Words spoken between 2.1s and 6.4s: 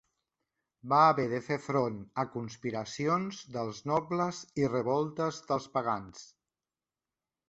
a conspiracions dels nobles i revoltes dels pagans.